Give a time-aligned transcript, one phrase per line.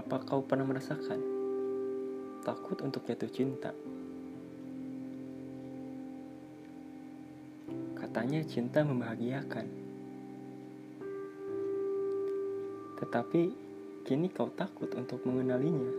[0.00, 1.20] Apa kau pernah merasakan
[2.40, 3.68] takut untuk jatuh cinta?
[8.00, 9.68] Katanya cinta membahagiakan.
[12.96, 13.42] Tetapi
[14.08, 15.92] kini kau takut untuk mengenalinya.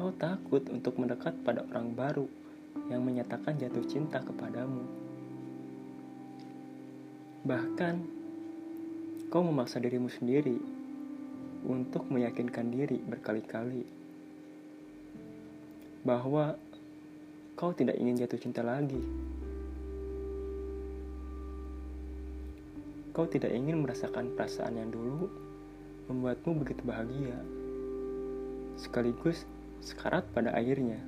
[0.00, 2.24] Kau takut untuk mendekat pada orang baru
[2.88, 4.80] yang menyatakan jatuh cinta kepadamu.
[7.44, 7.94] Bahkan,
[9.30, 10.79] kau memaksa dirimu sendiri
[11.66, 13.84] untuk meyakinkan diri berkali-kali
[16.00, 16.56] bahwa
[17.56, 19.00] kau tidak ingin jatuh cinta lagi.
[23.12, 25.28] Kau tidak ingin merasakan perasaan yang dulu
[26.08, 27.36] membuatmu begitu bahagia,
[28.80, 29.44] sekaligus
[29.84, 30.98] sekarat pada akhirnya.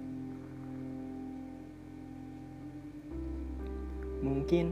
[4.22, 4.70] Mungkin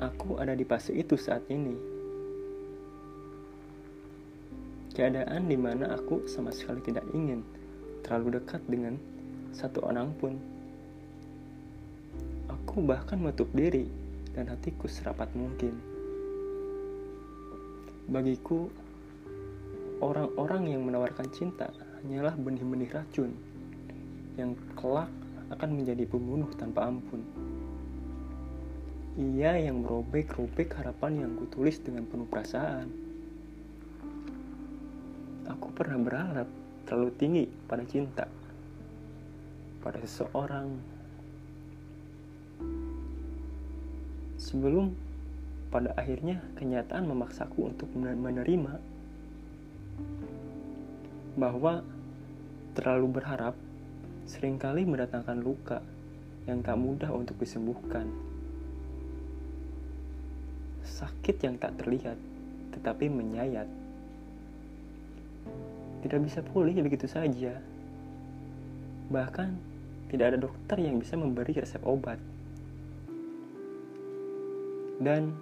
[0.00, 1.99] aku ada di fase itu saat ini.
[5.00, 7.40] Keadaan di mana aku sama sekali tidak ingin
[8.04, 9.00] terlalu dekat dengan
[9.48, 10.36] satu orang pun.
[12.52, 13.88] Aku bahkan menutup diri
[14.36, 15.72] dan hatiku serapat mungkin.
[18.12, 18.68] Bagiku,
[20.04, 21.72] orang-orang yang menawarkan cinta
[22.04, 23.32] hanyalah benih-benih racun
[24.36, 25.08] yang kelak
[25.48, 27.24] akan menjadi pembunuh tanpa ampun.
[29.16, 33.09] Ia yang merobek-robek harapan yang kutulis dengan penuh perasaan.
[35.60, 36.48] Aku pernah berharap
[36.88, 38.24] terlalu tinggi pada cinta,
[39.84, 40.80] pada seseorang
[44.40, 44.96] sebelum
[45.68, 48.80] pada akhirnya kenyataan memaksaku untuk menerima
[51.38, 51.86] bahwa
[52.74, 53.54] terlalu berharap
[54.26, 55.78] sering kali mendatangkan luka
[56.48, 58.08] yang tak mudah untuk disembuhkan.
[60.82, 62.18] Sakit yang tak terlihat
[62.74, 63.68] tetapi menyayat.
[66.00, 67.56] Tidak bisa pulih begitu saja.
[69.10, 69.48] Bahkan
[70.10, 72.18] tidak ada dokter yang bisa memberi resep obat.
[75.00, 75.32] Dan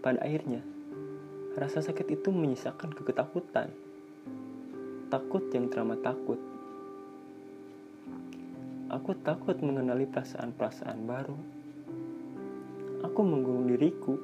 [0.00, 0.64] pada akhirnya,
[1.58, 3.68] rasa sakit itu menyisakan keketakutan.
[5.12, 6.40] Takut yang teramat takut.
[8.86, 11.38] Aku takut mengenali perasaan-perasaan baru.
[13.02, 14.14] Aku mengurung diriku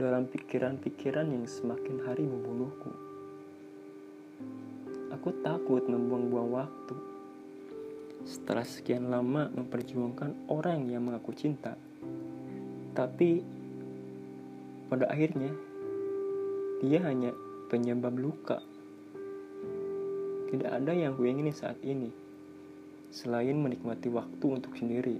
[0.00, 3.05] dalam pikiran-pikiran yang semakin hari membunuhku.
[5.26, 6.94] Aku takut membuang-buang waktu.
[8.22, 11.74] Setelah sekian lama memperjuangkan orang yang mengaku cinta,
[12.94, 13.42] tapi
[14.86, 15.50] pada akhirnya
[16.78, 17.34] dia hanya
[17.66, 18.62] penyebab luka.
[20.54, 22.14] Tidak ada yang kuingini saat ini
[23.10, 25.18] selain menikmati waktu untuk sendiri.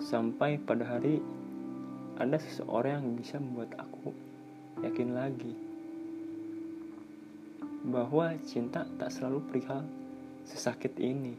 [0.00, 1.20] Sampai pada hari
[2.16, 4.16] ada seseorang yang bisa membuat aku
[4.80, 5.65] yakin lagi
[7.86, 9.86] bahwa cinta tak selalu perihal
[10.42, 11.38] sesakit ini.